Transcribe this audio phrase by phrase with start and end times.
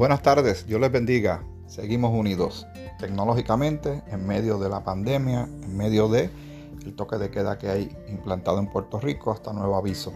[0.00, 1.44] Buenas tardes, Dios les bendiga.
[1.66, 2.66] Seguimos unidos
[2.98, 6.30] tecnológicamente en medio de la pandemia, en medio de
[6.86, 10.10] el toque de queda que hay implantado en Puerto Rico hasta nuevo aviso.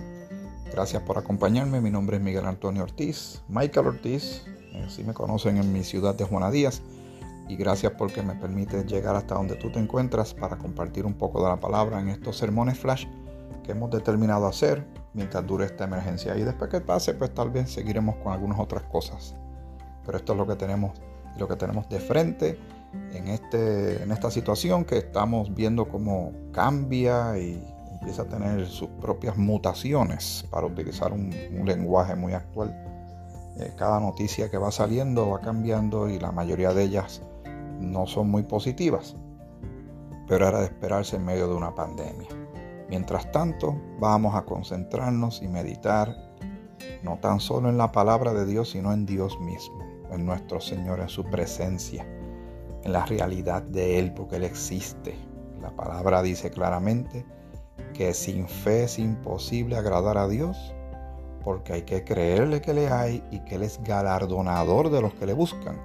[0.73, 1.83] Gracias por acompañarme.
[1.83, 4.47] Mi nombre es Miguel Antonio Ortiz, Michael Ortiz,
[4.87, 6.81] así me conocen en mi ciudad de Juana Díaz.
[7.47, 11.43] Y gracias porque me permite llegar hasta donde tú te encuentras para compartir un poco
[11.43, 13.05] de la palabra en estos sermones flash
[13.63, 16.35] que hemos determinado hacer mientras dure esta emergencia.
[16.39, 19.37] Y después que pase, pues tal vez seguiremos con algunas otras cosas.
[20.05, 20.93] Pero esto es lo que tenemos,
[21.39, 22.59] lo que tenemos de frente
[23.13, 27.63] en, este, en esta situación que estamos viendo cómo cambia y
[27.93, 31.31] empieza a tener sus propias mutaciones, para utilizar un,
[31.65, 32.71] lenguaje muy actual.
[33.59, 37.23] Eh, cada noticia que va saliendo va cambiando y la mayoría de ellas
[37.81, 39.17] no son muy positivas,
[40.27, 42.29] pero era de esperarse en medio de una pandemia.
[42.89, 46.15] Mientras tanto, vamos a concentrarnos y meditar
[47.03, 51.01] no tan solo en la palabra de Dios, sino en Dios mismo en nuestro Señor,
[51.01, 52.07] en su presencia,
[52.83, 55.17] en la realidad de Él, porque Él existe.
[55.61, 57.25] La palabra dice claramente
[57.95, 60.75] que sin fe es imposible agradar a Dios,
[61.43, 65.27] porque hay que creerle que le hay y que Él es galardonador de los que
[65.27, 65.81] le buscan.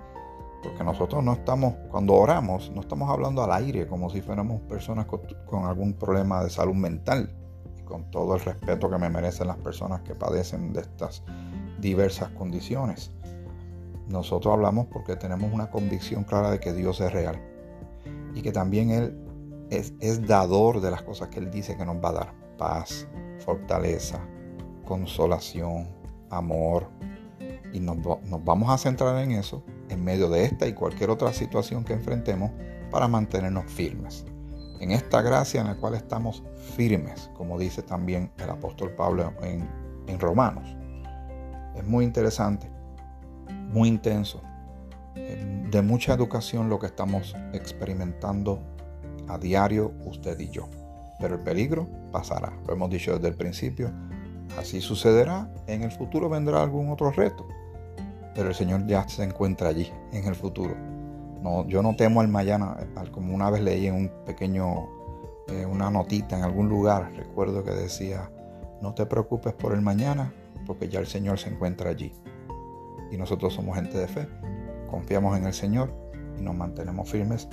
[0.63, 5.05] Porque nosotros no estamos, cuando oramos, no estamos hablando al aire como si fuéramos personas
[5.05, 7.33] con, con algún problema de salud mental.
[7.77, 11.23] Y con todo el respeto que me merecen las personas que padecen de estas
[11.79, 13.13] diversas condiciones.
[14.09, 17.39] Nosotros hablamos porque tenemos una convicción clara de que Dios es real
[18.33, 19.15] y que también Él
[19.69, 22.33] es, dador de las cosas que Él dice que nos va a dar.
[22.57, 23.07] Paz,
[23.45, 24.19] fortaleza,
[24.85, 25.89] consolación,
[26.31, 26.89] amor.
[27.71, 27.97] Y nos,
[28.43, 32.49] vamos a centrar en eso en medio de esta y cualquier otra situación que enfrentemos
[32.89, 34.25] para mantenernos firmes.
[34.79, 36.43] En esta gracia en la cual estamos
[36.75, 40.75] firmes, como dice también el apóstol Pablo en Romanos.
[41.75, 42.78] Es muy interesante
[43.69, 44.41] muy intenso,
[45.15, 48.59] eh, de mucha educación lo que estamos experimentando
[49.27, 50.67] a diario usted y yo.
[51.19, 53.91] Pero el peligro pasará, lo hemos dicho desde el principio,
[54.57, 57.47] así sucederá, en el futuro vendrá algún otro reto,
[58.33, 60.75] pero el Señor ya se encuentra allí, en el futuro.
[61.43, 62.77] No, yo no temo al mañana,
[63.11, 64.87] como una vez leí en un pequeño,
[65.47, 68.31] eh, una notita en algún lugar, recuerdo que decía,
[68.81, 70.33] no te preocupes por el mañana,
[70.65, 72.13] porque ya el Señor se encuentra allí
[73.11, 74.27] y nosotros somos gente de fe.
[74.89, 75.93] Confiamos en el Señor
[76.37, 77.47] y nos mantenemos firmes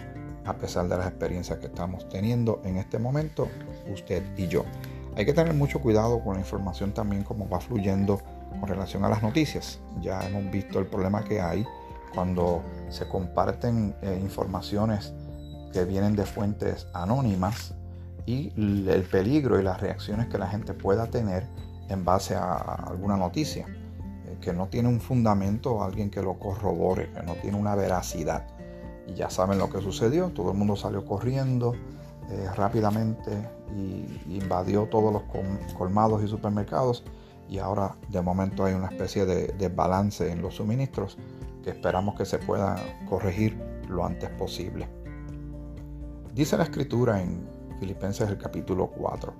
[0.44, 3.48] a pesar de las experiencias que estamos teniendo en este momento,
[3.92, 4.64] usted y yo.
[5.16, 8.20] Hay que tener mucho cuidado con la información también como va fluyendo
[8.60, 9.80] con relación a las noticias.
[10.00, 11.66] Ya hemos visto el problema que hay
[12.14, 15.14] cuando se comparten eh, informaciones
[15.72, 17.74] que vienen de fuentes anónimas
[18.24, 21.46] y el peligro y las reacciones que la gente pueda tener
[21.88, 23.66] en base a alguna noticia
[24.40, 28.46] que no tiene un fundamento, alguien que lo corrobore, que no tiene una veracidad.
[29.06, 31.74] Y ya saben lo que sucedió, todo el mundo salió corriendo
[32.28, 33.30] eh, rápidamente
[33.74, 35.22] y invadió todos los
[35.74, 37.04] colmados y supermercados
[37.48, 41.16] y ahora de momento hay una especie de desbalance en los suministros
[41.62, 42.76] que esperamos que se pueda
[43.08, 43.56] corregir
[43.88, 44.88] lo antes posible.
[46.34, 47.48] Dice la escritura en
[47.80, 49.32] Filipenses el capítulo 4,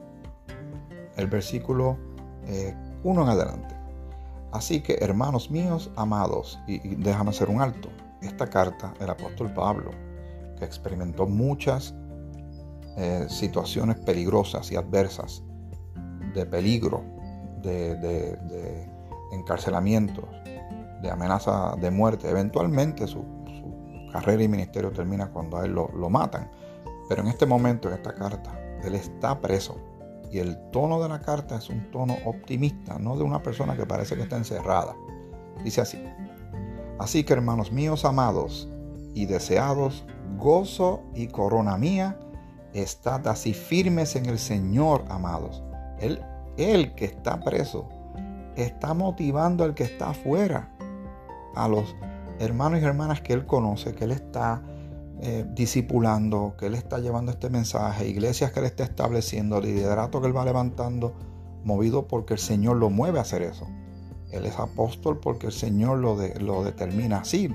[1.16, 1.98] el versículo
[2.42, 3.74] 1 eh, en adelante.
[4.52, 7.88] Así que, hermanos míos, amados, y, déjame hacer un alto,
[8.22, 9.90] esta carta del apóstol Pablo,
[10.58, 11.94] que experimentó muchas
[12.96, 15.42] eh, situaciones peligrosas y adversas,
[16.34, 17.02] de peligro,
[17.62, 18.90] de, de,
[19.32, 20.24] encarcelamientos,
[21.02, 22.28] de amenaza de muerte.
[22.30, 23.24] Eventualmente su,
[24.12, 26.50] carrera y ministerio termina cuando a él lo, lo matan.
[27.08, 29.76] Pero en este momento, en esta carta, él está preso
[30.30, 33.86] y el tono de la carta es un tono optimista, no de una persona que
[33.86, 34.94] parece que está encerrada.
[35.64, 36.02] Dice así,
[36.98, 38.68] así que hermanos míos amados
[39.14, 40.04] y deseados,
[40.36, 42.18] gozo y corona mía,
[42.72, 45.62] estad así firmes en el Señor, amados.
[45.98, 46.22] Él,
[46.56, 47.88] él que está preso,
[48.56, 50.70] está motivando al que está afuera,
[51.54, 51.96] a los
[52.38, 54.62] hermanos y hermanas que él conoce, que él está
[55.22, 60.26] eh, discipulando, que Él está llevando este mensaje, iglesias que Él está estableciendo, liderato que
[60.26, 61.14] Él va levantando,
[61.64, 63.66] movido porque el Señor lo mueve a hacer eso.
[64.30, 67.48] Él es apóstol porque el Señor lo, lo determina así,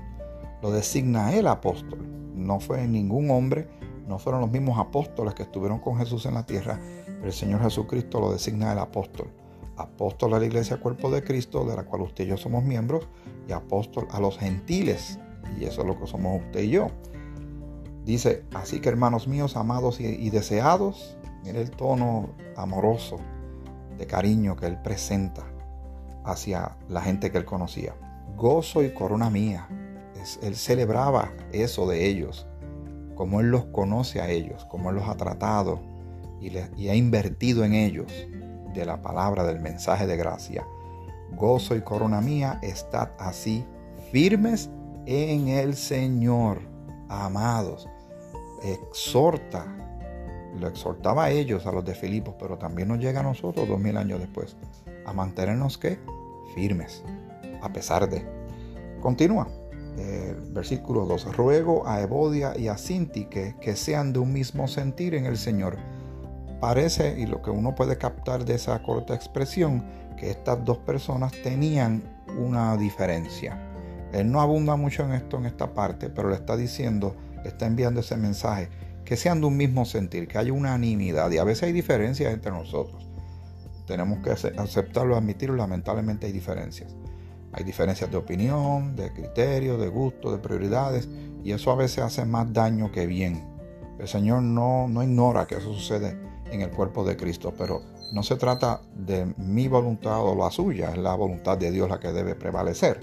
[0.62, 2.00] lo designa Él apóstol.
[2.36, 3.68] No fue ningún hombre,
[4.08, 7.62] no fueron los mismos apóstoles que estuvieron con Jesús en la tierra, pero el Señor
[7.62, 9.30] Jesucristo lo designa el apóstol.
[9.78, 13.08] Apóstol a la iglesia cuerpo de Cristo, de la cual usted y yo somos miembros,
[13.48, 15.20] y apóstol a los gentiles,
[15.60, 16.88] y eso es lo que somos usted y yo.
[18.06, 23.18] Dice, así que hermanos míos, amados y, deseados, mire el tono amoroso
[23.98, 25.44] de cariño que él presenta
[26.26, 27.96] hacia la gente que él conocía.
[28.36, 29.68] gozo y corona mía.
[30.42, 32.48] él celebraba eso de ellos,
[33.16, 35.80] como Él los conoce a ellos, como Él los ha tratado
[36.40, 38.12] y, y ha invertido en ellos
[38.74, 40.66] de la palabra del mensaje de gracia.
[41.38, 43.64] Gozo y corona mía, estad así
[44.12, 44.72] firmes
[45.06, 46.62] en el Señor,
[47.10, 47.88] amados.
[48.64, 49.66] Exhorta,
[50.60, 53.80] lo exhortaba a ellos, a los de Filipos, pero también nos llega a nosotros dos
[53.80, 54.56] mil años después,
[55.06, 56.00] a mantenernos que
[56.54, 57.04] firmes,
[57.62, 58.26] a pesar de.
[59.02, 59.48] Continúa.
[59.98, 61.36] Eh, versículo 2.
[61.36, 65.78] Ruego a Evodia y a Sintique que sean de un mismo sentir en el Señor.
[66.62, 69.84] Parece, y lo que uno puede captar de esa corta expresión,
[70.18, 72.04] que estas dos personas tenían
[72.40, 73.60] una diferencia.
[74.14, 78.00] Él no abunda mucho en esto en esta parte, pero le está diciendo, está enviando
[78.00, 78.70] ese mensaje,
[79.06, 81.32] que sean de un mismo sentir, que haya unanimidad.
[81.32, 83.08] Y a veces hay diferencias entre nosotros.
[83.86, 86.96] Tenemos que aceptarlo, admitirlo, lamentablemente hay diferencias.
[87.54, 91.10] Hay diferencias de opinión, de criterio, de gusto, de prioridades,
[91.44, 93.44] y eso a veces hace más daño que bien.
[94.00, 96.18] El Señor no, no ignora que eso sucede
[96.52, 97.82] en el cuerpo de Cristo, pero
[98.14, 102.00] no se trata de mi voluntad o la suya, es la voluntad de Dios la
[102.00, 103.00] que debe prevalecer.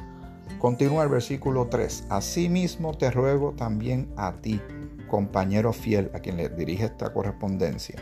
[0.58, 2.06] Continúa el versículo 3.
[2.08, 4.60] Asimismo te ruego también a ti,
[5.08, 7.96] compañero fiel a quien le dirige esta correspondencia,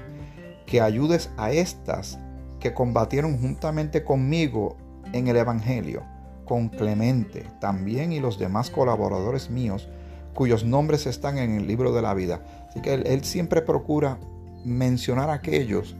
[0.65, 2.19] que ayudes a estas
[2.59, 4.79] que combatieron juntamente conmigo
[5.13, 6.03] en el Evangelio,
[6.47, 9.89] con Clemente también y los demás colaboradores míos,
[10.33, 12.41] cuyos nombres están en el libro de la vida.
[12.69, 14.19] Así que él, siempre procura
[14.65, 15.95] mencionar a aquellos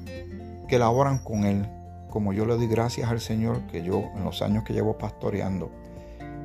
[0.69, 1.69] que laboran con él,
[2.09, 5.71] como yo le doy gracias al Señor que yo en los años que llevo pastoreando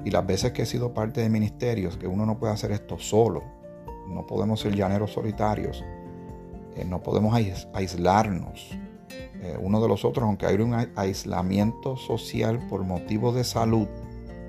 [0.03, 2.97] y las veces que he sido parte de ministerios, que uno no puede hacer esto
[2.97, 3.43] solo,
[4.07, 5.83] no podemos ser llaneros solitarios,
[6.75, 7.35] eh, no podemos
[7.73, 8.77] aislarnos
[9.41, 13.87] eh, uno de los otros, aunque hay un aislamiento social por motivo de salud,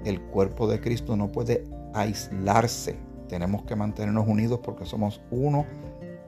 [0.04, 1.64] el cuerpo de Cristo no puede
[1.94, 2.98] aislarse.
[3.26, 5.64] Tenemos que mantenernos unidos porque somos uno.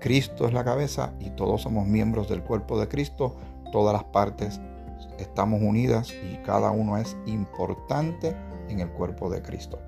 [0.01, 3.37] Cristo es la cabeza y todos somos miembros del cuerpo de Cristo.
[3.71, 4.61] Todas las partes
[5.19, 8.35] estamos unidas y cada uno es importante
[8.69, 9.79] en el cuerpo de Cristo.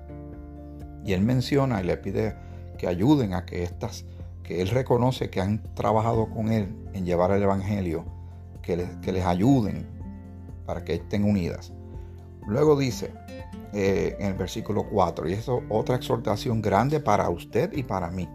[1.03, 2.35] Y él menciona y le pide
[2.77, 4.05] que ayuden a que estas,
[4.43, 8.05] que él reconoce que han trabajado con él en llevar el Evangelio,
[8.61, 9.87] que les, ayuden
[10.65, 11.73] para que estén unidas.
[12.45, 13.13] Luego dice
[13.73, 18.27] eh, en el versículo 4, y eso otra exhortación grande para usted y para mí.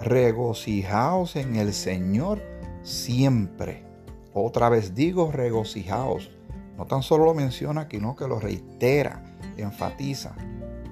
[0.00, 2.42] Regocijaos en el Señor
[2.82, 3.84] siempre.
[4.32, 6.30] Otra vez digo regocijaos.
[6.78, 9.20] No tan solo lo menciona, sino que lo reitera,
[9.56, 10.36] enfatiza.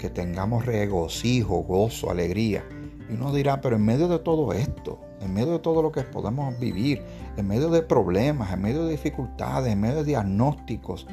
[0.01, 2.65] Que tengamos regocijo, gozo, alegría.
[3.09, 6.03] Y uno dirá, pero en medio de todo esto, en medio de todo lo que
[6.03, 7.03] podemos vivir,
[7.37, 11.07] en medio de problemas, en medio de dificultades, en medio de diagnósticos,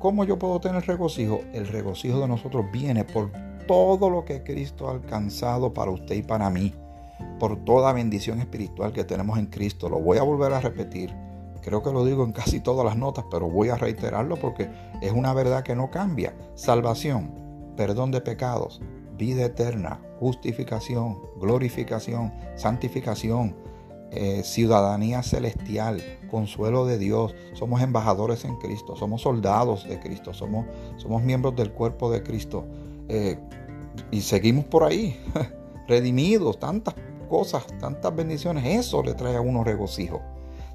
[0.00, 1.40] ¿cómo yo puedo tener regocijo?
[1.52, 3.30] El regocijo de nosotros viene por
[3.68, 6.74] todo lo que Cristo ha alcanzado para usted y para mí,
[7.38, 9.88] por toda bendición espiritual que tenemos en Cristo.
[9.88, 11.14] Lo voy a volver a repetir.
[11.66, 14.70] Creo que lo digo en casi todas las notas, pero voy a reiterarlo porque
[15.02, 16.32] es una verdad que no cambia.
[16.54, 17.34] Salvación,
[17.76, 18.80] perdón de pecados,
[19.18, 23.56] vida eterna, justificación, glorificación, santificación,
[24.12, 27.34] eh, ciudadanía celestial, consuelo de Dios.
[27.54, 30.66] Somos embajadores en Cristo, somos soldados de Cristo, somos,
[30.98, 32.64] somos miembros del cuerpo de Cristo.
[33.08, 33.40] Eh,
[34.12, 35.20] y seguimos por ahí,
[35.88, 36.94] redimidos, tantas
[37.28, 38.64] cosas, tantas bendiciones.
[38.66, 40.22] Eso le trae a uno regocijo.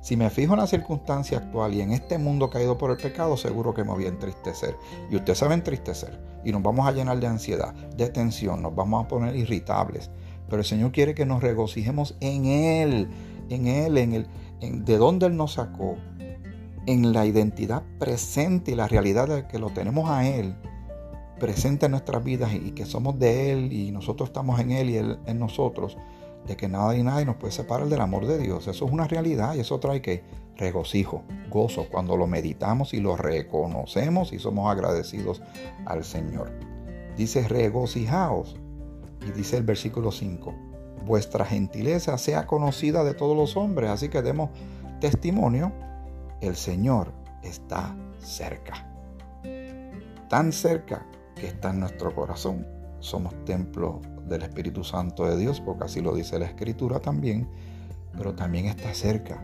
[0.02, 3.38] Si me fijo en la circunstancia actual y en este mundo caído por el pecado,
[3.38, 4.76] seguro que me voy a entristecer.
[5.12, 6.20] Y usted sabe entristecer.
[6.44, 10.10] Y nos vamos a llenar de ansiedad, de tensión, nos vamos a poner irritables.
[10.50, 13.10] Pero el Señor quiere que nos regocijemos en Él,
[13.50, 14.28] en Él, en el,
[14.86, 15.96] de dónde Él nos sacó,
[16.88, 20.56] en la identidad presente y la realidad de que lo tenemos a Él
[21.40, 24.98] presente en nuestras vidas y que somos de Él y nosotros estamos en Él y
[24.98, 25.98] Él en nosotros
[26.48, 28.68] de que nada y nadie nos puede separar del amor de Dios.
[28.68, 30.24] Eso es una realidad y eso trae que
[30.58, 35.42] regocijo, gozo cuando lo meditamos y lo reconocemos y somos agradecidos
[35.86, 36.52] al Señor.
[37.18, 38.56] Dice regocijaos
[39.28, 40.54] y dice el versículo 5,
[41.06, 44.50] vuestra gentileza sea conocida de todos los hombres, así que demos
[45.00, 45.72] testimonio,
[46.42, 47.12] el Señor
[47.44, 48.88] está cerca.
[50.30, 51.06] Tan cerca
[51.36, 52.66] que está en nuestro corazón.
[53.00, 54.00] Somos templo
[54.32, 57.48] del Espíritu Santo de Dios, porque así lo dice la Escritura también,
[58.18, 59.40] pero también está cerca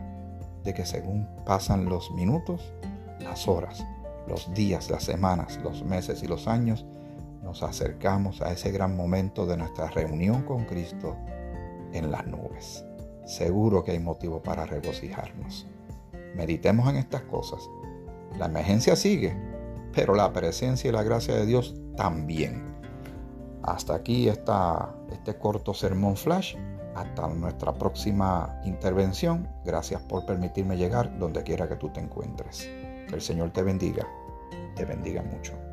[0.64, 2.72] de que según pasan los minutos,
[3.20, 3.84] las horas,
[4.26, 6.84] los días, las semanas, los meses y los años,
[7.42, 11.16] nos acercamos a ese gran momento de nuestra reunión con Cristo
[11.92, 12.84] en las nubes.
[13.24, 15.66] Seguro que hay motivo para regocijarnos.
[16.34, 17.60] Meditemos en estas cosas.
[18.38, 19.36] La emergencia sigue,
[19.94, 22.77] pero la presencia y la gracia de Dios también.
[23.72, 26.56] Hasta aquí está este corto sermón flash.
[26.94, 29.46] Hasta nuestra próxima intervención.
[29.64, 32.62] Gracias por permitirme llegar donde quiera que tú te encuentres.
[33.08, 34.06] Que el Señor te bendiga.
[34.74, 35.67] Te bendiga mucho.